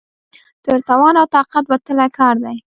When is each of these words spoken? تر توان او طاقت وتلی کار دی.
تر 0.65 0.77
توان 0.87 1.15
او 1.21 1.27
طاقت 1.35 1.65
وتلی 1.67 2.07
کار 2.17 2.35
دی. 2.43 2.55